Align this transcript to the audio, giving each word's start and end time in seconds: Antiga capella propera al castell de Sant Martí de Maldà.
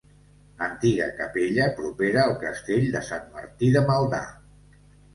Antiga 0.67 1.09
capella 1.19 1.69
propera 1.81 2.23
al 2.31 2.35
castell 2.47 2.91
de 2.99 3.05
Sant 3.13 3.31
Martí 3.39 3.73
de 3.81 3.89
Maldà. 3.93 4.27